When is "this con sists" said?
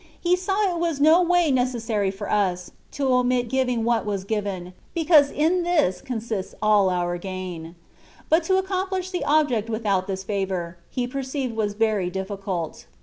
5.61-6.55